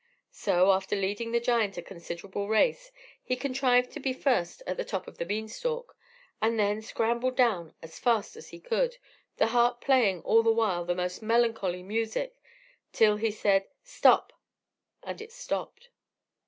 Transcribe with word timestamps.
So, 0.31 0.71
after 0.71 0.95
leading 0.95 1.31
the 1.31 1.39
giant 1.39 1.77
a 1.77 1.83
considerable 1.83 2.47
race, 2.47 2.91
he 3.23 3.35
contrived 3.35 3.91
to 3.91 3.99
be 3.99 4.13
first 4.13 4.63
at 4.65 4.75
the 4.75 4.83
top 4.83 5.07
of 5.07 5.19
the 5.19 5.25
bean 5.27 5.47
stalk, 5.47 5.95
and 6.41 6.57
then 6.57 6.81
scrambled 6.81 7.35
down 7.35 7.67
it 7.67 7.73
as 7.83 7.99
fast 7.99 8.35
as 8.35 8.49
he 8.49 8.59
could, 8.59 8.97
the 9.37 9.49
harp 9.53 9.79
playing 9.79 10.23
all 10.23 10.41
the 10.41 10.51
while 10.51 10.85
the 10.85 10.95
most 10.95 11.21
melancholy 11.21 11.83
music 11.83 12.35
till 12.91 13.17
he 13.17 13.29
said, 13.29 13.65
"Stop," 13.83 14.33
and 15.03 15.21
it 15.21 15.31
stopped. 15.31 15.89